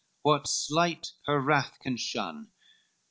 [0.23, 2.49] What sleight her wrath can shun?